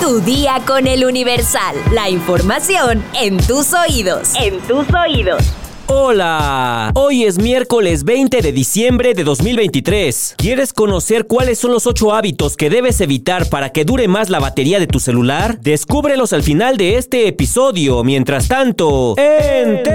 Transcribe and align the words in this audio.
Tu 0.00 0.20
día 0.20 0.60
con 0.66 0.86
el 0.86 1.04
Universal. 1.04 1.76
La 1.92 2.08
información 2.10 3.02
en 3.20 3.38
tus 3.38 3.72
oídos. 3.72 4.32
En 4.34 4.60
tus 4.60 4.86
oídos. 4.92 5.42
Hola, 5.86 6.92
hoy 6.94 7.24
es 7.24 7.38
miércoles 7.38 8.04
20 8.04 8.40
de 8.40 8.52
diciembre 8.52 9.12
de 9.14 9.24
2023. 9.24 10.34
¿Quieres 10.36 10.72
conocer 10.72 11.26
cuáles 11.26 11.58
son 11.58 11.72
los 11.72 11.86
8 11.86 12.14
hábitos 12.14 12.56
que 12.56 12.70
debes 12.70 13.00
evitar 13.00 13.48
para 13.48 13.70
que 13.70 13.84
dure 13.84 14.08
más 14.08 14.30
la 14.30 14.40
batería 14.40 14.78
de 14.78 14.86
tu 14.86 14.98
celular? 15.00 15.58
Descúbrelos 15.60 16.32
al 16.32 16.42
final 16.42 16.76
de 16.76 16.96
este 16.96 17.28
episodio. 17.28 18.02
Mientras 18.02 18.48
tanto, 18.48 19.14
entérate. 19.18 19.94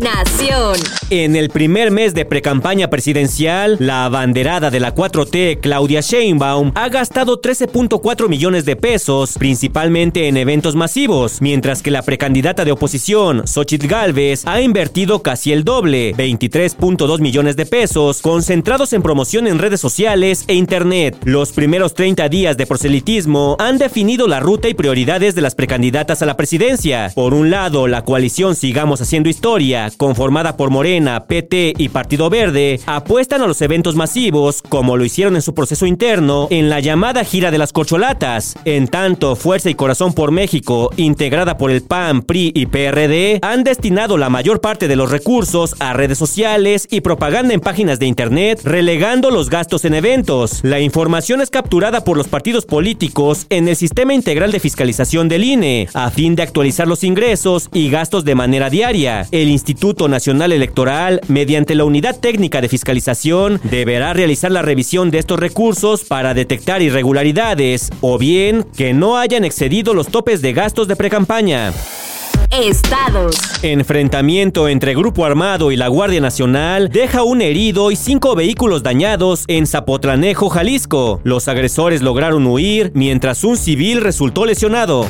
Nación. 0.00 0.76
En 1.10 1.36
el 1.36 1.50
primer 1.50 1.90
mes 1.90 2.14
de 2.14 2.24
precampaña 2.24 2.88
presidencial, 2.88 3.76
la 3.80 4.06
abanderada 4.06 4.70
de 4.70 4.80
la 4.80 4.94
4T, 4.94 5.60
Claudia 5.60 6.00
Sheinbaum, 6.00 6.72
ha 6.74 6.88
gastado 6.88 7.42
13.4 7.42 8.28
millones 8.28 8.64
de 8.64 8.76
pesos, 8.76 9.34
principalmente 9.38 10.28
en 10.28 10.38
eventos 10.38 10.74
masivos, 10.74 11.42
mientras 11.42 11.82
que 11.82 11.90
la 11.90 12.02
precandidata 12.02 12.64
de 12.64 12.72
oposición, 12.72 13.46
Xochitl 13.46 13.88
Galvez, 13.88 14.46
ha 14.46 14.62
invertido 14.62 15.20
casi 15.22 15.52
el 15.52 15.64
doble, 15.64 16.14
23.2 16.14 17.20
millones 17.20 17.56
de 17.56 17.66
pesos, 17.66 18.22
concentrados 18.22 18.94
en 18.94 19.02
promoción 19.02 19.46
en 19.46 19.58
redes 19.58 19.80
sociales 19.80 20.44
e 20.46 20.54
internet. 20.54 21.18
Los 21.24 21.52
primeros 21.52 21.92
30 21.92 22.28
días 22.28 22.56
de 22.56 22.66
proselitismo 22.66 23.56
han 23.58 23.76
definido 23.76 24.28
la 24.28 24.40
ruta 24.40 24.68
y 24.68 24.74
prioridades 24.74 25.34
de 25.34 25.42
las 25.42 25.54
precandidatas 25.54 26.22
a 26.22 26.26
la 26.26 26.36
presidencia. 26.36 27.12
Por 27.14 27.34
un 27.34 27.50
lado, 27.50 27.86
la 27.86 28.04
coalición 28.04 28.54
Sigamos 28.54 29.00
Haciendo 29.02 29.28
Historia, 29.28 29.89
conformada 29.96 30.56
por 30.56 30.70
Morena, 30.70 31.24
PT 31.26 31.74
y 31.76 31.88
Partido 31.88 32.30
Verde, 32.30 32.80
apuestan 32.86 33.42
a 33.42 33.46
los 33.46 33.60
eventos 33.62 33.96
masivos, 33.96 34.62
como 34.68 34.96
lo 34.96 35.04
hicieron 35.04 35.36
en 35.36 35.42
su 35.42 35.54
proceso 35.54 35.86
interno, 35.86 36.48
en 36.50 36.70
la 36.70 36.80
llamada 36.80 37.24
gira 37.24 37.50
de 37.50 37.58
las 37.58 37.72
corcholatas. 37.72 38.54
En 38.64 38.88
tanto, 38.88 39.36
Fuerza 39.36 39.70
y 39.70 39.74
Corazón 39.74 40.12
por 40.12 40.30
México, 40.30 40.90
integrada 40.96 41.56
por 41.56 41.70
el 41.70 41.82
PAN, 41.82 42.22
PRI 42.22 42.52
y 42.54 42.66
PRD, 42.66 43.38
han 43.42 43.64
destinado 43.64 44.16
la 44.16 44.30
mayor 44.30 44.60
parte 44.60 44.88
de 44.88 44.96
los 44.96 45.10
recursos 45.10 45.74
a 45.80 45.92
redes 45.92 46.18
sociales 46.18 46.86
y 46.90 47.00
propaganda 47.00 47.54
en 47.54 47.60
páginas 47.60 47.98
de 47.98 48.06
internet, 48.06 48.60
relegando 48.64 49.30
los 49.30 49.50
gastos 49.50 49.84
en 49.84 49.94
eventos. 49.94 50.60
La 50.62 50.80
información 50.80 51.40
es 51.40 51.50
capturada 51.50 52.04
por 52.04 52.16
los 52.16 52.28
partidos 52.28 52.66
políticos 52.66 53.46
en 53.50 53.68
el 53.68 53.76
Sistema 53.76 54.14
Integral 54.14 54.52
de 54.52 54.60
Fiscalización 54.60 55.28
del 55.28 55.44
INE, 55.44 55.88
a 55.94 56.10
fin 56.10 56.36
de 56.36 56.42
actualizar 56.42 56.86
los 56.86 57.04
ingresos 57.04 57.68
y 57.72 57.90
gastos 57.90 58.24
de 58.24 58.34
manera 58.34 58.70
diaria. 58.70 59.26
El 59.30 59.48
Instituto 59.48 59.79
Nacional 59.80 60.52
Electoral, 60.52 61.22
mediante 61.28 61.74
la 61.74 61.84
Unidad 61.84 62.20
Técnica 62.20 62.60
de 62.60 62.68
Fiscalización, 62.68 63.60
deberá 63.64 64.12
realizar 64.12 64.50
la 64.50 64.60
revisión 64.60 65.10
de 65.10 65.18
estos 65.18 65.40
recursos 65.40 66.04
para 66.04 66.34
detectar 66.34 66.82
irregularidades 66.82 67.90
o 68.02 68.18
bien 68.18 68.66
que 68.76 68.92
no 68.92 69.16
hayan 69.16 69.44
excedido 69.44 69.94
los 69.94 70.08
topes 70.08 70.42
de 70.42 70.52
gastos 70.52 70.86
de 70.86 70.96
precampaña. 70.96 71.72
Estados. 72.52 73.36
Enfrentamiento 73.62 74.68
entre 74.68 74.94
Grupo 74.94 75.24
Armado 75.24 75.70
y 75.70 75.76
la 75.76 75.86
Guardia 75.86 76.20
Nacional 76.20 76.88
deja 76.88 77.22
un 77.22 77.42
herido 77.42 77.92
y 77.92 77.96
cinco 77.96 78.34
vehículos 78.34 78.82
dañados 78.82 79.44
en 79.46 79.68
Zapotlanejo, 79.68 80.48
Jalisco. 80.48 81.20
Los 81.22 81.46
agresores 81.46 82.02
lograron 82.02 82.46
huir 82.48 82.90
mientras 82.92 83.44
un 83.44 83.56
civil 83.56 84.00
resultó 84.00 84.46
lesionado. 84.46 85.06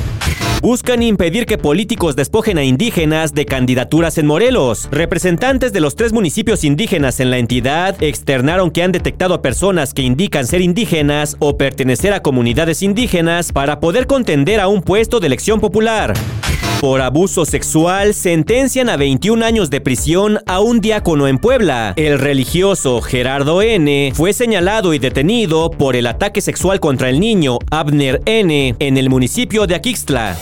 Buscan 0.61 1.01
impedir 1.01 1.47
que 1.47 1.57
políticos 1.57 2.15
despojen 2.15 2.59
a 2.59 2.63
indígenas 2.63 3.33
de 3.33 3.47
candidaturas 3.47 4.19
en 4.19 4.27
Morelos. 4.27 4.87
Representantes 4.91 5.73
de 5.73 5.79
los 5.79 5.95
tres 5.95 6.13
municipios 6.13 6.63
indígenas 6.63 7.19
en 7.19 7.31
la 7.31 7.39
entidad 7.39 7.95
externaron 8.03 8.69
que 8.69 8.83
han 8.83 8.91
detectado 8.91 9.33
a 9.33 9.41
personas 9.41 9.95
que 9.95 10.03
indican 10.03 10.45
ser 10.45 10.61
indígenas 10.61 11.35
o 11.39 11.57
pertenecer 11.57 12.13
a 12.13 12.21
comunidades 12.21 12.83
indígenas 12.83 13.51
para 13.51 13.79
poder 13.79 14.05
contender 14.05 14.59
a 14.59 14.67
un 14.67 14.83
puesto 14.83 15.19
de 15.19 15.25
elección 15.25 15.59
popular. 15.59 16.13
Por 16.81 16.99
abuso 17.01 17.45
sexual, 17.45 18.15
sentencian 18.15 18.89
a 18.89 18.97
21 18.97 19.45
años 19.45 19.69
de 19.69 19.81
prisión 19.81 20.39
a 20.47 20.61
un 20.61 20.81
diácono 20.81 21.27
en 21.27 21.37
Puebla. 21.37 21.93
El 21.95 22.17
religioso 22.17 23.01
Gerardo 23.01 23.61
N. 23.61 24.11
fue 24.15 24.33
señalado 24.33 24.95
y 24.95 24.97
detenido 24.97 25.69
por 25.69 25.95
el 25.95 26.07
ataque 26.07 26.41
sexual 26.41 26.79
contra 26.79 27.09
el 27.09 27.19
niño 27.19 27.59
Abner 27.69 28.23
N. 28.25 28.75
en 28.79 28.97
el 28.97 29.11
municipio 29.11 29.67
de 29.67 29.75
Aquixtla. 29.75 30.35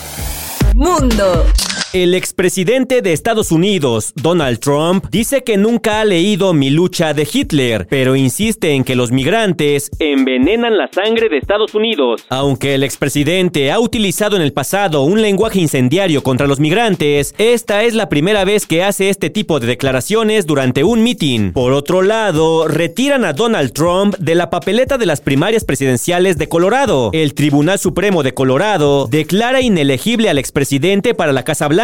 Mundo. 0.76 1.46
El 1.92 2.14
expresidente 2.14 3.02
de 3.02 3.14
Estados 3.14 3.52
Unidos, 3.52 4.14
Donald 4.14 4.60
Trump, 4.60 5.08
dice 5.10 5.44
que 5.44 5.58
nunca 5.58 6.02
ha 6.02 6.06
leído 6.06 6.54
Mi 6.54 6.70
lucha 6.70 7.16
de 7.16 7.28
Hitler, 7.32 7.88
pero 7.90 8.16
insiste 8.16 8.74
en 8.74 8.84
que 8.84 8.96
los 8.96 9.12
migrantes 9.12 9.90
envenenan 9.98 10.78
la 10.78 10.88
sangre 10.94 11.30
de 11.30 11.40
Estados 11.40 11.74
Unidos. 11.74 12.28
Aunque 12.30 12.76
el 12.76 12.84
expresidente 12.84 13.72
ha 13.72 13.80
utilizado 13.80 14.36
en 14.36 14.44
el 14.44 14.54
pasado 14.54 15.02
un 15.02 15.24
lenguaje 15.24 15.62
incendiario 15.62 16.22
contra 16.22 16.46
los 16.46 16.60
migrantes, 16.60 17.34
esta 17.40 17.84
es 17.84 17.96
la 17.96 18.08
primera 18.08 18.46
vez 18.46 18.68
que 18.68 18.84
hace 18.84 19.10
este 19.10 19.32
tipo 19.32 19.60
de 19.60 19.66
declaraciones 19.66 20.46
durante 20.46 20.84
un 20.84 21.02
mitin. 21.02 21.54
Por 21.54 21.72
otro 21.74 22.04
lado, 22.04 22.68
retiran 22.68 23.26
a 23.26 23.34
Donald 23.34 23.74
Trump 23.74 24.16
de 24.20 24.36
la 24.36 24.52
papeleta 24.52 25.00
de 25.00 25.08
las 25.08 25.22
primarias 25.22 25.64
presidenciales 25.64 26.38
de 26.38 26.50
Colorado. 26.50 27.10
El 27.14 27.34
Tribunal 27.34 27.80
Supremo 27.80 28.22
de 28.22 28.36
Colorado 28.36 29.08
declara 29.10 29.62
inelegible 29.62 30.30
al 30.30 30.38
expresidente 30.38 31.16
para 31.16 31.34
la 31.34 31.42
Casa 31.42 31.68
Blanca 31.68 31.79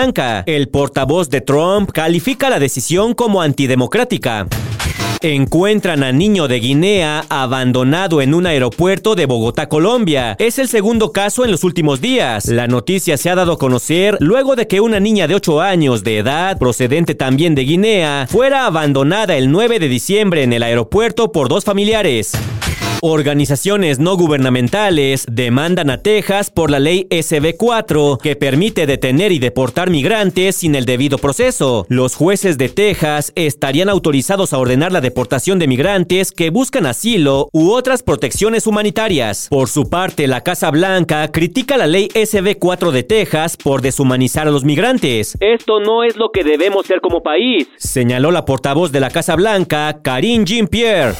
el 0.46 0.68
portavoz 0.68 1.30
de 1.30 1.40
Trump 1.40 1.90
califica 1.94 2.50
la 2.50 2.60
decisión 2.60 3.14
como 3.14 3.42
antidemocrática. 3.42 4.46
Encuentran 5.22 6.04
a 6.04 6.12
niño 6.12 6.50
de 6.50 6.60
Guinea 6.60 7.24
abandonado 7.30 8.22
en 8.22 8.34
un 8.34 8.46
aeropuerto 8.46 9.16
de 9.16 9.26
Bogotá, 9.26 9.70
Colombia. 9.70 10.36
Es 10.38 10.60
el 10.60 10.68
segundo 10.68 11.14
caso 11.14 11.46
en 11.46 11.52
los 11.52 11.64
últimos 11.64 12.02
días. 12.02 12.48
La 12.48 12.68
noticia 12.68 13.16
se 13.16 13.30
ha 13.30 13.36
dado 13.36 13.54
a 13.54 13.58
conocer 13.58 14.18
luego 14.20 14.58
de 14.58 14.68
que 14.68 14.82
una 14.82 15.00
niña 15.00 15.30
de 15.30 15.36
8 15.36 15.62
años 15.62 16.04
de 16.04 16.18
edad, 16.18 16.60
procedente 16.60 17.16
también 17.16 17.56
de 17.56 17.64
Guinea, 17.64 18.28
fuera 18.30 18.66
abandonada 18.66 19.38
el 19.38 19.50
9 19.50 19.80
de 19.80 19.88
diciembre 19.88 20.44
en 20.44 20.52
el 20.52 20.64
aeropuerto 20.64 21.32
por 21.32 21.48
dos 21.48 21.64
familiares. 21.64 22.34
Organizaciones 23.08 24.00
no 24.00 24.18
gubernamentales 24.18 25.28
demandan 25.30 25.92
a 25.92 26.02
Texas 26.02 26.50
por 26.50 26.72
la 26.72 26.80
ley 26.80 27.06
SB4 27.12 28.20
que 28.20 28.36
permite 28.36 28.88
detener 28.88 29.32
y 29.32 29.38
deportar 29.38 29.92
migrantes 29.92 30.56
sin 30.56 30.74
el 30.74 30.86
debido 30.86 31.20
proceso. 31.20 31.86
Los 31.88 32.16
jueces 32.16 32.58
de 32.58 32.68
Texas 32.70 33.32
estarían 33.36 33.90
autorizados 33.90 34.54
a 34.54 34.58
ordenar 34.58 34.92
la 34.92 35.02
deportación 35.02 35.60
de 35.60 35.68
migrantes 35.68 36.32
que 36.32 36.50
buscan 36.50 36.88
asilo 36.88 37.50
u 37.54 37.72
otras 37.74 38.02
protecciones 38.02 38.66
humanitarias. 38.66 39.50
Por 39.52 39.68
su 39.68 39.88
parte, 39.88 40.26
la 40.28 40.42
Casa 40.42 40.72
Blanca 40.72 41.32
critica 41.32 41.78
la 41.78 41.86
ley 41.86 42.08
SB4 42.08 42.90
de 42.90 43.04
Texas 43.04 43.56
por 43.56 43.84
deshumanizar 43.84 44.48
a 44.48 44.52
los 44.52 44.64
migrantes. 44.64 45.38
Esto 45.42 45.80
no 45.80 46.04
es 46.04 46.16
lo 46.16 46.32
que 46.32 46.44
debemos 46.44 46.88
ser 46.88 47.02
como 47.02 47.22
país, 47.22 47.68
señaló 47.78 48.32
la 48.32 48.46
portavoz 48.46 48.92
de 48.92 49.00
la 49.00 49.12
Casa 49.12 49.36
Blanca, 49.36 50.00
Karine 50.02 50.46
Jean-Pierre. 50.46 51.14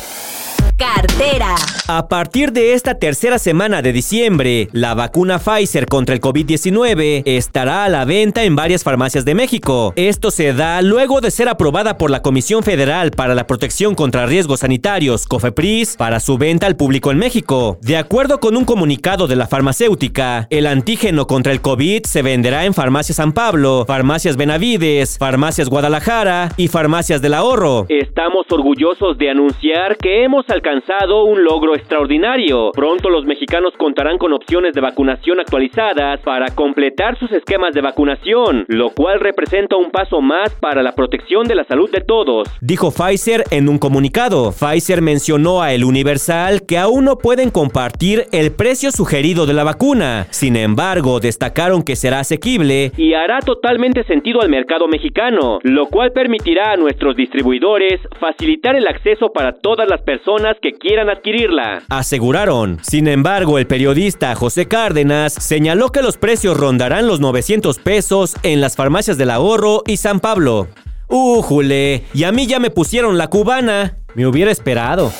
Cartera. 0.78 1.56
A 1.88 2.10
partir 2.10 2.52
de 2.52 2.74
esta 2.74 2.96
tercera 2.96 3.40
semana 3.40 3.82
de 3.82 3.94
diciembre, 3.94 4.68
la 4.74 4.94
vacuna 4.94 5.40
Pfizer 5.40 5.86
contra 5.86 6.14
el 6.14 6.20
COVID-19 6.20 7.24
estará 7.26 7.86
a 7.86 7.90
la 7.90 8.04
venta 8.04 8.44
en 8.44 8.58
varias 8.58 8.84
farmacias 8.84 9.24
de 9.24 9.36
México. 9.36 9.94
Esto 9.96 10.32
se 10.32 10.52
da 10.52 10.82
luego 10.82 11.22
de 11.22 11.32
ser 11.32 11.48
aprobada 11.48 11.98
por 11.98 12.12
la 12.12 12.22
Comisión 12.22 12.64
Federal 12.64 13.12
para 13.12 13.36
la 13.36 13.48
Protección 13.48 13.96
contra 13.96 14.26
Riesgos 14.26 14.62
Sanitarios, 14.62 15.28
COFEPRIS, 15.28 15.96
para 15.96 16.20
su 16.20 16.38
venta 16.38 16.68
al 16.68 16.76
público 16.76 17.10
en 17.10 17.20
México. 17.20 17.78
De 17.82 17.96
acuerdo 17.96 18.42
con 18.42 18.58
un 18.58 18.66
comunicado 18.66 19.28
de 19.28 19.38
la 19.38 19.48
farmacéutica, 19.48 20.48
el 20.50 20.68
antígeno 20.68 21.26
contra 21.26 21.54
el 21.54 21.62
COVID 21.62 22.04
se 22.04 22.22
venderá 22.22 22.66
en 22.66 22.74
Farmacias 22.74 23.16
San 23.16 23.32
Pablo, 23.32 23.86
Farmacias 23.88 24.36
Benavides, 24.36 25.18
Farmacias 25.20 25.70
Guadalajara 25.70 26.50
y 26.58 26.68
Farmacias 26.68 27.22
del 27.22 27.34
Ahorro. 27.34 27.86
Estamos 27.88 28.46
orgullosos 28.50 29.18
de 29.18 29.30
anunciar 29.30 29.96
que 29.98 30.26
hemos 30.26 30.50
alcanzado 30.50 30.65
alcanzado 30.66 31.26
un 31.26 31.44
logro 31.44 31.76
extraordinario. 31.76 32.72
Pronto 32.74 33.12
los 33.12 33.24
mexicanos 33.26 33.74
contarán 33.78 34.18
con 34.18 34.34
opciones 34.34 34.74
de 34.74 34.82
vacunación 34.82 35.40
actualizadas 35.40 36.20
para 36.22 36.56
completar 36.56 37.20
sus 37.20 37.32
esquemas 37.32 37.76
de 37.76 37.82
vacunación, 37.82 38.66
lo 38.68 38.90
cual 38.90 39.20
representa 39.20 39.76
un 39.76 39.92
paso 39.92 40.22
más 40.22 40.50
para 40.60 40.82
la 40.82 40.94
protección 40.94 41.48
de 41.48 41.54
la 41.54 41.66
salud 41.66 41.92
de 41.92 42.02
todos. 42.02 42.48
Dijo 42.62 42.90
Pfizer 42.90 43.44
en 43.52 43.70
un 43.70 43.78
comunicado. 43.78 44.52
Pfizer 44.52 45.04
mencionó 45.04 45.62
a 45.62 45.72
El 45.72 45.84
Universal 45.84 46.66
que 46.68 46.80
aún 46.80 47.06
no 47.06 47.18
pueden 47.18 47.52
compartir 47.52 48.26
el 48.32 48.52
precio 48.52 48.90
sugerido 48.90 49.46
de 49.46 49.54
la 49.54 49.64
vacuna. 49.64 50.26
Sin 50.32 50.56
embargo, 50.56 51.20
destacaron 51.20 51.84
que 51.84 51.96
será 51.96 52.22
asequible 52.22 52.92
y 52.98 53.14
hará 53.14 53.40
totalmente 53.42 54.04
sentido 54.06 54.42
al 54.42 54.50
mercado 54.50 54.88
mexicano, 54.88 55.60
lo 55.62 55.88
cual 55.88 56.12
permitirá 56.12 56.72
a 56.72 56.78
nuestros 56.78 57.16
distribuidores 57.16 58.02
facilitar 58.20 58.76
el 58.76 58.88
acceso 58.88 59.32
para 59.32 59.54
todas 59.54 59.88
las 59.88 60.02
personas 60.02 60.55
que 60.62 60.74
quieran 60.74 61.10
adquirirla, 61.10 61.84
aseguraron. 61.90 62.80
Sin 62.82 63.08
embargo, 63.08 63.60
el 63.60 63.68
periodista 63.68 64.36
José 64.36 64.68
Cárdenas 64.68 65.34
señaló 65.34 65.92
que 65.92 66.02
los 66.02 66.18
precios 66.18 66.58
rondarán 66.58 67.08
los 67.08 67.20
900 67.20 67.80
pesos 67.80 68.36
en 68.44 68.62
las 68.62 68.76
farmacias 68.76 69.18
del 69.18 69.32
ahorro 69.32 69.84
y 69.86 69.98
San 69.98 70.20
Pablo. 70.20 70.68
¡Újule! 71.08 72.04
Y 72.14 72.24
a 72.24 72.32
mí 72.32 72.48
ya 72.48 72.60
me 72.60 72.72
pusieron 72.72 73.18
la 73.18 73.28
cubana. 73.28 73.98
Me 74.16 74.26
hubiera 74.26 74.52
esperado. 74.52 75.12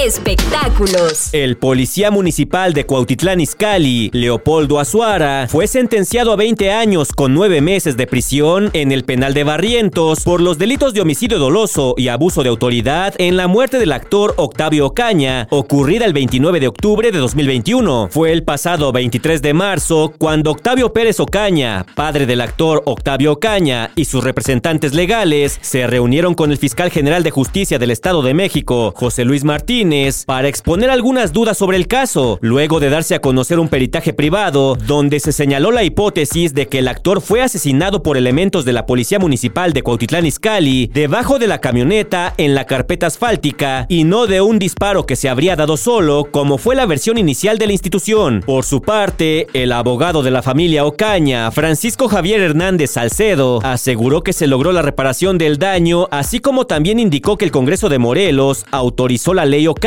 Espectáculos. 0.00 1.30
El 1.32 1.56
policía 1.56 2.12
municipal 2.12 2.72
de 2.72 2.86
Cuautitlán 2.86 3.40
Izcalli, 3.40 4.10
Leopoldo 4.12 4.78
Azuara, 4.78 5.48
fue 5.50 5.66
sentenciado 5.66 6.32
a 6.32 6.36
20 6.36 6.70
años 6.70 7.08
con 7.12 7.34
9 7.34 7.60
meses 7.60 7.96
de 7.96 8.06
prisión 8.06 8.70
en 8.74 8.92
el 8.92 9.04
penal 9.04 9.34
de 9.34 9.42
Barrientos 9.42 10.20
por 10.22 10.40
los 10.40 10.56
delitos 10.56 10.94
de 10.94 11.00
homicidio 11.00 11.40
doloso 11.40 11.94
y 11.96 12.08
abuso 12.08 12.44
de 12.44 12.48
autoridad 12.48 13.12
en 13.18 13.36
la 13.36 13.48
muerte 13.48 13.80
del 13.80 13.90
actor 13.90 14.34
Octavio 14.36 14.86
Ocaña, 14.86 15.48
ocurrida 15.50 16.04
el 16.04 16.12
29 16.12 16.60
de 16.60 16.68
octubre 16.68 17.10
de 17.10 17.18
2021. 17.18 18.08
Fue 18.12 18.30
el 18.30 18.44
pasado 18.44 18.92
23 18.92 19.42
de 19.42 19.52
marzo 19.52 20.14
cuando 20.16 20.52
Octavio 20.52 20.92
Pérez 20.92 21.18
Ocaña, 21.18 21.84
padre 21.96 22.24
del 22.24 22.40
actor 22.40 22.82
Octavio 22.86 23.32
Ocaña 23.32 23.90
y 23.96 24.04
sus 24.04 24.22
representantes 24.22 24.94
legales, 24.94 25.58
se 25.60 25.88
reunieron 25.88 26.34
con 26.34 26.52
el 26.52 26.58
fiscal 26.58 26.92
general 26.92 27.24
de 27.24 27.32
justicia 27.32 27.80
del 27.80 27.90
Estado 27.90 28.22
de 28.22 28.34
México, 28.34 28.94
José 28.94 29.24
Luis 29.24 29.42
Martínez, 29.42 29.87
para 30.26 30.48
exponer 30.48 30.90
algunas 30.90 31.32
dudas 31.32 31.56
sobre 31.56 31.78
el 31.78 31.86
caso, 31.86 32.38
luego 32.42 32.78
de 32.78 32.90
darse 32.90 33.14
a 33.14 33.20
conocer 33.20 33.58
un 33.58 33.68
peritaje 33.68 34.12
privado 34.12 34.76
donde 34.86 35.18
se 35.18 35.32
señaló 35.32 35.70
la 35.70 35.82
hipótesis 35.82 36.52
de 36.52 36.66
que 36.66 36.80
el 36.80 36.88
actor 36.88 37.22
fue 37.22 37.40
asesinado 37.40 38.02
por 38.02 38.18
elementos 38.18 38.66
de 38.66 38.74
la 38.74 38.84
Policía 38.84 39.18
Municipal 39.18 39.72
de 39.72 39.82
Cuautitlán 39.82 40.26
Izcalli 40.26 40.90
debajo 40.92 41.38
de 41.38 41.46
la 41.46 41.60
camioneta 41.60 42.34
en 42.36 42.54
la 42.54 42.66
carpeta 42.66 43.06
asfáltica 43.06 43.86
y 43.88 44.04
no 44.04 44.26
de 44.26 44.42
un 44.42 44.58
disparo 44.58 45.06
que 45.06 45.16
se 45.16 45.30
habría 45.30 45.56
dado 45.56 45.78
solo, 45.78 46.28
como 46.30 46.58
fue 46.58 46.76
la 46.76 46.84
versión 46.84 47.16
inicial 47.16 47.56
de 47.56 47.66
la 47.66 47.72
institución. 47.72 48.42
Por 48.44 48.64
su 48.64 48.82
parte, 48.82 49.46
el 49.54 49.72
abogado 49.72 50.22
de 50.22 50.30
la 50.30 50.42
familia 50.42 50.84
Ocaña, 50.84 51.50
Francisco 51.50 52.08
Javier 52.08 52.40
Hernández 52.40 52.90
Salcedo, 52.90 53.60
aseguró 53.62 54.22
que 54.22 54.34
se 54.34 54.46
logró 54.46 54.72
la 54.72 54.82
reparación 54.82 55.38
del 55.38 55.58
daño, 55.58 56.08
así 56.10 56.40
como 56.40 56.66
también 56.66 56.98
indicó 56.98 57.38
que 57.38 57.46
el 57.46 57.50
Congreso 57.50 57.88
de 57.88 57.98
Morelos 57.98 58.66
autorizó 58.70 59.34
la 59.34 59.46
ley 59.46 59.66
Ocaña, 59.66 59.77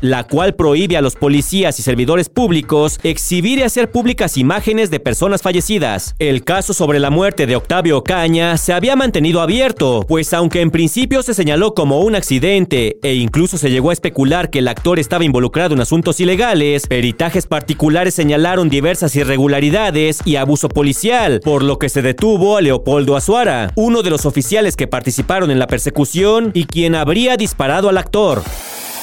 la 0.00 0.24
cual 0.24 0.54
prohíbe 0.54 0.96
a 0.96 1.00
los 1.00 1.16
policías 1.16 1.78
y 1.78 1.82
servidores 1.82 2.28
públicos 2.28 3.00
exhibir 3.02 3.58
y 3.58 3.62
hacer 3.62 3.90
públicas 3.90 4.36
imágenes 4.36 4.90
de 4.90 5.00
personas 5.00 5.42
fallecidas. 5.42 6.14
El 6.18 6.44
caso 6.44 6.74
sobre 6.74 7.00
la 7.00 7.10
muerte 7.10 7.46
de 7.46 7.56
Octavio 7.56 7.98
Ocaña 7.98 8.56
se 8.56 8.72
había 8.72 8.96
mantenido 8.96 9.40
abierto, 9.40 10.04
pues 10.06 10.32
aunque 10.34 10.60
en 10.60 10.70
principio 10.70 11.22
se 11.22 11.34
señaló 11.34 11.74
como 11.74 12.00
un 12.00 12.14
accidente 12.14 12.98
e 13.02 13.14
incluso 13.14 13.58
se 13.58 13.70
llegó 13.70 13.90
a 13.90 13.94
especular 13.94 14.50
que 14.50 14.58
el 14.58 14.68
actor 14.68 14.98
estaba 14.98 15.24
involucrado 15.24 15.74
en 15.74 15.80
asuntos 15.80 16.20
ilegales, 16.20 16.86
peritajes 16.86 17.46
particulares 17.46 18.14
señalaron 18.14 18.68
diversas 18.68 19.16
irregularidades 19.16 20.20
y 20.24 20.36
abuso 20.36 20.68
policial, 20.68 21.40
por 21.42 21.62
lo 21.62 21.78
que 21.78 21.88
se 21.88 22.02
detuvo 22.02 22.56
a 22.56 22.60
Leopoldo 22.60 23.16
Azuara, 23.16 23.72
uno 23.76 24.02
de 24.02 24.10
los 24.10 24.26
oficiales 24.26 24.76
que 24.76 24.86
participaron 24.86 25.50
en 25.50 25.58
la 25.58 25.66
persecución 25.66 26.50
y 26.54 26.64
quien 26.64 26.94
habría 26.94 27.36
disparado 27.36 27.88
al 27.88 27.98
actor. 27.98 28.42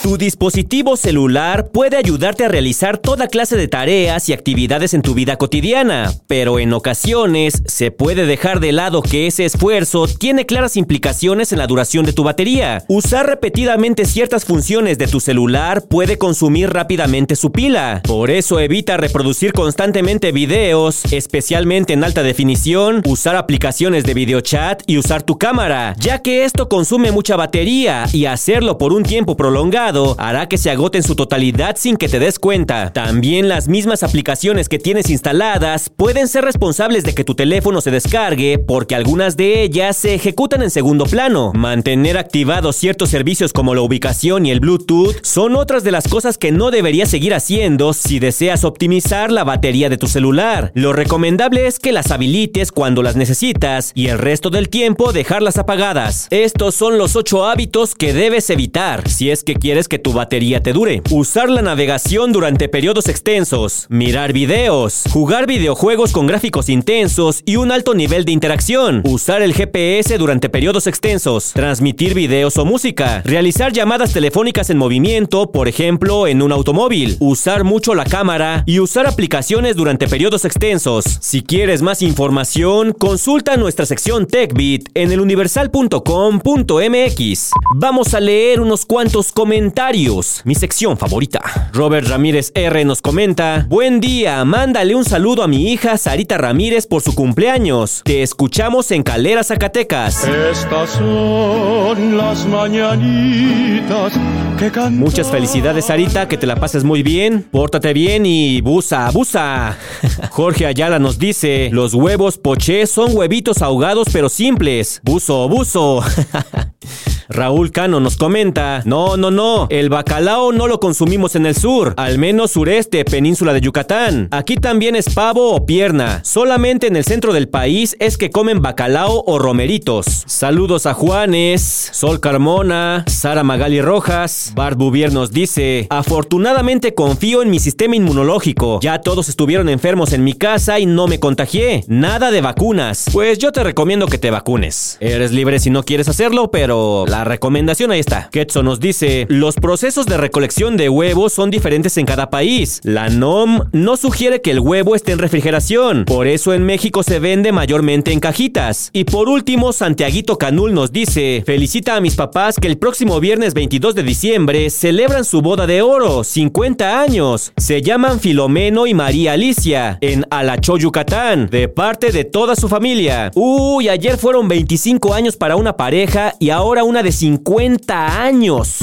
Tu 0.04 0.16
dispositivo 0.16 0.96
celular 0.96 1.70
puede 1.72 1.98
ayudarte 1.98 2.46
a 2.46 2.48
realizar 2.48 3.00
toda 3.00 3.28
clase 3.28 3.58
de 3.58 3.68
tareas 3.68 4.30
y 4.30 4.34
actividades 4.34 4.94
en 4.94 5.02
tu 5.02 5.16
vida 5.16 5.38
cotidiana, 5.38 6.14
pero 6.28 6.60
en 6.60 6.72
ocasiones 6.72 7.64
se 7.66 7.90
puede 7.90 8.26
dejar 8.28 8.60
de 8.60 8.72
lado 8.72 9.02
que 9.02 9.26
ese 9.28 9.44
esfuerzo 9.44 10.08
tiene 10.08 10.46
claras 10.46 10.78
implicaciones 10.78 11.52
en 11.52 11.58
la 11.58 11.68
duración 11.68 12.06
de 12.06 12.14
tu 12.14 12.24
batería. 12.24 12.86
Usar 12.88 13.26
repetidamente 13.26 14.06
ciertas 14.06 14.46
funciones 14.46 14.98
de 15.00 15.08
tu 15.08 15.20
celular 15.20 15.84
puede 15.90 16.18
consumir 16.18 16.70
rápidamente 16.70 17.36
su 17.36 17.52
pila. 17.52 18.02
Por 18.04 18.30
eso 18.30 18.60
evita 18.60 18.98
reproducir 18.98 19.52
constantemente 19.52 20.32
videos, 20.32 21.12
especialmente 21.12 21.94
en 21.94 22.04
alta 22.04 22.22
definición, 22.22 23.02
usar 23.06 23.36
aplicaciones 23.36 24.04
de 24.04 24.14
videochat 24.14 24.84
y 24.86 25.00
usar 25.00 25.24
tu 25.24 25.38
cámara, 25.40 25.96
ya 26.00 26.20
que 26.22 26.46
esto 26.46 26.70
consume 26.70 27.12
mucha 27.12 27.36
batería 27.36 28.06
y 28.14 28.26
hacerlo 28.26 28.78
por 28.78 28.94
un 28.94 29.04
tiempo 29.04 29.36
prolongado 29.36 29.87
hará 30.18 30.50
que 30.50 30.58
se 30.58 30.70
agote 30.70 30.98
en 30.98 31.04
su 31.04 31.16
totalidad 31.16 31.78
sin 31.78 31.96
que 31.96 32.10
te 32.10 32.20
des 32.20 32.40
cuenta. 32.40 32.92
También 32.92 33.48
las 33.48 33.70
mismas 33.70 34.04
aplicaciones 34.04 34.68
que 34.68 34.80
tienes 34.80 35.10
instaladas 35.10 35.90
pueden 35.90 36.28
ser 36.28 36.44
responsables 36.44 37.06
de 37.06 37.16
que 37.16 37.24
tu 37.24 37.36
teléfono 37.36 37.80
se 37.80 37.92
descargue 37.92 38.60
porque 38.60 38.96
algunas 38.96 39.38
de 39.38 39.62
ellas 39.62 39.96
se 39.96 40.14
ejecutan 40.14 40.62
en 40.62 40.72
segundo 40.72 41.06
plano. 41.06 41.54
Mantener 41.54 42.18
activados 42.18 42.76
ciertos 42.76 43.10
servicios 43.10 43.54
como 43.54 43.76
la 43.76 43.82
ubicación 43.82 44.46
y 44.46 44.52
el 44.52 44.60
Bluetooth 44.60 45.16
son 45.24 45.56
otras 45.56 45.86
de 45.86 45.92
las 45.92 46.10
cosas 46.10 46.38
que 46.38 46.52
no 46.52 46.70
deberías 46.70 47.10
seguir 47.10 47.34
haciendo 47.34 47.94
si 47.94 48.20
deseas 48.20 48.66
optimizar 48.66 49.32
la 49.32 49.46
batería 49.46 49.90
de 49.90 49.98
tu 49.98 50.08
celular. 50.08 50.72
Lo 50.76 50.92
recomendable 50.92 51.66
es 51.66 51.80
que 51.80 51.94
las 51.94 52.12
habilites 52.12 52.74
cuando 52.74 53.04
las 53.04 53.16
necesitas 53.16 53.94
y 53.96 54.08
el 54.08 54.18
resto 54.18 54.50
del 54.50 54.68
tiempo 54.68 55.14
dejarlas 55.14 55.58
apagadas. 55.58 56.28
Estos 56.30 56.76
son 56.76 56.98
los 56.98 57.16
8 57.16 57.46
hábitos 57.46 57.96
que 57.96 58.12
debes 58.12 58.50
evitar 58.50 59.08
si 59.10 59.30
es 59.30 59.44
que 59.44 59.54
quieres 59.54 59.77
que 59.86 60.00
tu 60.00 60.14
batería 60.14 60.64
te 60.64 60.74
dure. 60.74 61.04
Usar 61.12 61.52
la 61.52 61.62
navegación 61.62 62.32
durante 62.32 62.70
periodos 62.70 63.08
extensos, 63.08 63.86
mirar 63.90 64.34
videos, 64.34 65.04
jugar 65.14 65.46
videojuegos 65.46 66.12
con 66.12 66.26
gráficos 66.26 66.70
intensos 66.70 67.44
y 67.46 67.58
un 67.58 67.72
alto 67.72 67.94
nivel 67.94 68.26
de 68.26 68.32
interacción, 68.32 69.04
usar 69.06 69.44
el 69.44 69.54
GPS 69.54 70.18
durante 70.18 70.50
periodos 70.50 70.88
extensos, 70.88 71.52
transmitir 71.54 72.16
videos 72.16 72.58
o 72.58 72.66
música, 72.66 73.22
realizar 73.24 73.74
llamadas 73.74 74.14
telefónicas 74.14 74.72
en 74.72 74.80
movimiento, 74.80 75.52
por 75.52 75.68
ejemplo, 75.68 76.26
en 76.26 76.42
un 76.42 76.52
automóvil, 76.52 77.16
usar 77.20 77.64
mucho 77.64 77.94
la 77.94 78.06
cámara 78.06 78.64
y 78.66 78.80
usar 78.80 79.06
aplicaciones 79.06 79.76
durante 79.76 80.08
periodos 80.08 80.44
extensos. 80.44 81.06
Si 81.22 81.44
quieres 81.44 81.84
más 81.84 82.02
información, 82.02 82.94
consulta 82.94 83.58
nuestra 83.58 83.86
sección 83.86 84.26
TechBit 84.26 84.90
en 84.96 85.12
eluniversal.com.mx. 85.12 87.52
Vamos 87.76 88.14
a 88.14 88.20
leer 88.20 88.62
unos 88.62 88.86
cuantos 88.86 89.32
comentarios 89.32 89.67
comentarios, 89.68 90.42
mi 90.46 90.56
sección 90.56 90.98
favorita. 90.98 91.42
Robert 91.74 92.08
Ramírez 92.08 92.54
R 92.56 92.86
nos 92.86 93.02
comenta, 93.02 93.66
buen 93.68 94.00
día, 94.00 94.46
mándale 94.46 94.96
un 94.96 95.04
saludo 95.04 95.44
a 95.44 95.48
mi 95.50 95.74
hija 95.74 95.98
Sarita 95.98 96.38
Ramírez 96.38 96.88
por 96.88 97.02
su 97.02 97.14
cumpleaños. 97.14 98.02
Te 98.06 98.24
escuchamos 98.24 98.92
en 98.92 99.04
Calera, 99.04 99.44
Zacatecas. 99.44 100.26
Estas 100.26 100.92
son 100.92 102.18
las 102.18 102.46
mañanitas 102.46 104.14
que 104.58 104.72
Muchas 104.90 105.30
felicidades 105.30 105.86
Sarita, 105.86 106.30
que 106.30 106.38
te 106.38 106.48
la 106.48 106.56
pases 106.56 106.86
muy 106.86 107.04
bien, 107.04 107.46
pórtate 107.52 107.92
bien 107.92 108.26
y 108.26 108.62
busa, 108.62 109.12
busa. 109.12 109.78
Jorge 110.32 110.66
Ayala 110.66 110.98
nos 110.98 111.20
dice, 111.20 111.70
los 111.74 111.94
huevos 111.94 112.38
poché 112.38 112.88
son 112.88 113.18
huevitos 113.18 113.62
ahogados 113.62 114.08
pero 114.14 114.30
simples. 114.30 115.02
Buzo, 115.04 115.50
buzo. 115.50 116.02
Raúl 117.30 117.72
Cano 117.72 118.00
nos 118.00 118.16
comenta, 118.16 118.82
no, 118.86 119.18
no, 119.18 119.32
no, 119.32 119.57
el 119.70 119.90
bacalao 119.90 120.52
no 120.52 120.68
lo 120.68 120.80
consumimos 120.80 121.36
en 121.36 121.46
el 121.48 121.56
sur, 121.56 121.94
al 121.98 122.20
menos 122.20 122.52
sureste, 122.52 123.04
península 123.04 123.54
de 123.54 123.62
Yucatán. 123.62 124.28
Aquí 124.32 124.56
también 124.56 124.96
es 124.96 125.14
pavo 125.14 125.56
o 125.56 125.66
pierna, 125.66 126.22
solamente 126.24 126.88
en 126.88 126.96
el 126.96 127.04
centro 127.04 127.34
del 127.34 127.50
país 127.50 127.96
es 128.00 128.18
que 128.18 128.30
comen 128.30 128.62
bacalao 128.62 129.24
o 129.26 129.40
romeritos. 129.40 130.24
Saludos 130.28 130.86
a 130.86 130.94
Juanes, 130.94 131.90
Sol 131.94 132.20
Carmona, 132.20 133.04
Sara 133.08 133.44
Magali 133.44 133.82
Rojas, 133.82 134.52
Bart 134.56 134.78
Bouvier 134.78 135.12
nos 135.12 135.32
dice, 135.32 135.88
afortunadamente 135.90 136.94
confío 136.94 137.42
en 137.42 137.50
mi 137.50 137.60
sistema 137.60 137.96
inmunológico, 137.96 138.80
ya 138.82 139.00
todos 139.02 139.30
estuvieron 139.30 139.70
enfermos 139.70 140.14
en 140.14 140.24
mi 140.24 140.34
casa 140.34 140.80
y 140.80 140.86
no 140.86 141.08
me 141.08 141.20
contagié, 141.20 141.84
nada 141.88 142.30
de 142.32 142.42
vacunas. 142.42 143.06
Pues 143.12 143.40
yo 143.40 143.52
te 143.52 143.64
recomiendo 143.64 144.08
que 144.08 144.18
te 144.18 144.32
vacunes. 144.32 144.98
Eres 145.00 145.32
libre 145.32 145.60
si 145.60 145.70
no 145.70 145.84
quieres 145.84 146.08
hacerlo, 146.08 146.52
pero 146.52 147.06
la 147.08 147.24
recomendación 147.24 147.92
ahí 147.92 148.00
está. 148.00 148.30
Ketso 148.32 148.64
nos 148.64 148.80
dice, 148.80 149.26
los 149.48 149.56
procesos 149.56 150.06
de 150.08 150.18
recolección 150.18 150.76
de 150.76 150.90
huevos 150.90 151.32
son 151.32 151.50
diferentes 151.50 151.96
en 151.96 152.06
cada 152.06 152.30
país. 152.30 152.82
La 152.84 153.08
NOM 153.08 153.62
no 153.72 153.96
sugiere 153.96 154.42
que 154.42 154.52
el 154.52 154.60
huevo 154.60 154.94
esté 154.94 155.14
en 155.14 155.20
refrigeración, 155.20 156.04
por 156.04 156.28
eso 156.28 156.54
en 156.54 156.66
México 156.66 157.02
se 157.02 157.20
vende 157.20 157.54
mayormente 157.54 158.12
en 158.12 158.20
cajitas. 158.20 158.90
Y 158.92 159.06
por 159.06 159.30
último, 159.30 159.72
Santiaguito 159.72 160.38
Canul 160.38 160.74
nos 160.74 160.92
dice, 160.92 161.44
felicita 161.46 161.96
a 161.96 162.02
mis 162.02 162.16
papás 162.16 162.58
que 162.60 162.68
el 162.68 162.78
próximo 162.78 163.22
viernes 163.22 163.54
22 163.54 163.96
de 163.96 164.04
diciembre 164.04 164.70
celebran 164.70 165.24
su 165.24 165.42
boda 165.42 165.66
de 165.66 165.82
oro, 165.82 166.26
50 166.26 167.00
años. 167.00 167.54
Se 167.56 167.82
llaman 167.82 168.20
Filomeno 168.20 168.86
y 168.86 168.94
María 168.94 169.32
Alicia, 169.32 169.98
en 170.02 170.26
Alacho, 170.30 170.76
Yucatán, 170.76 171.48
de 171.50 171.70
parte 171.70 172.12
de 172.12 172.26
toda 172.26 172.58
su 172.58 172.68
familia. 172.68 173.32
Uy, 173.34 173.88
ayer 173.88 174.18
fueron 174.18 174.50
25 174.50 175.14
años 175.14 175.38
para 175.38 175.56
una 175.56 175.78
pareja 175.78 176.36
y 176.38 176.50
ahora 176.50 176.84
una 176.84 177.02
de 177.02 177.14
50 177.14 178.22
años. 178.22 178.80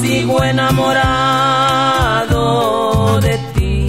Sigo 0.00 0.42
enamorado 0.42 1.20
de 3.20 3.38
ti, 3.54 3.86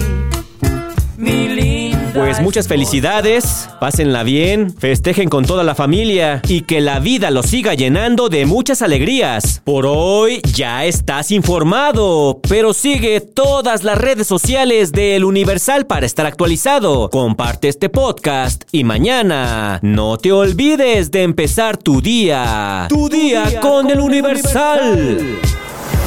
mi 1.16 1.48
linda. 1.48 2.12
Pues 2.12 2.40
muchas 2.40 2.68
felicidades, 2.68 3.68
pásenla 3.80 4.22
bien, 4.22 4.72
festejen 4.72 5.28
con 5.28 5.44
toda 5.44 5.64
la 5.64 5.74
familia 5.74 6.40
y 6.46 6.60
que 6.60 6.80
la 6.80 7.00
vida 7.00 7.30
los 7.30 7.46
siga 7.46 7.74
llenando 7.74 8.28
de 8.28 8.46
muchas 8.46 8.82
alegrías. 8.82 9.62
Por 9.64 9.86
hoy 9.86 10.40
ya 10.54 10.84
estás 10.84 11.32
informado, 11.32 12.40
pero 12.48 12.72
sigue 12.72 13.20
todas 13.20 13.82
las 13.82 13.98
redes 13.98 14.26
sociales 14.26 14.92
de 14.92 15.16
El 15.16 15.24
Universal 15.24 15.86
para 15.86 16.06
estar 16.06 16.26
actualizado. 16.26 17.10
Comparte 17.10 17.68
este 17.68 17.88
podcast 17.88 18.64
y 18.70 18.84
mañana 18.84 19.80
no 19.82 20.16
te 20.18 20.30
olvides 20.32 21.10
de 21.10 21.22
empezar 21.22 21.76
tu 21.76 22.00
día. 22.00 22.86
Tu, 22.88 23.08
día, 23.08 23.58
con, 23.60 23.90
El 23.90 23.98
Universal. 24.00 25.40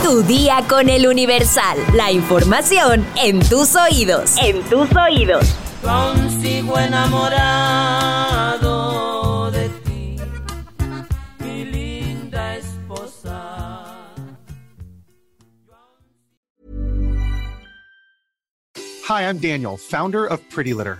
Tu 0.04 0.24
día 0.24 0.64
con 0.70 0.90
el 0.90 1.08
Universal. 1.08 1.78
La 1.94 2.12
información 2.12 3.06
en 3.16 3.40
tus 3.40 3.76
oídos. 3.76 4.36
En 4.38 4.62
tus 4.64 4.88
oídos. 4.96 5.56
Consigo 5.82 6.78
enamorado 6.80 7.92
de 9.52 9.70
ti, 9.86 10.16
mi 11.40 11.66
linda 11.66 12.56
esposa. 12.58 13.96
Hi, 19.08 19.24
I'm 19.24 19.40
Daniel, 19.40 19.78
founder 19.78 20.26
of 20.26 20.40
Pretty 20.50 20.74
Litter. 20.74 21.00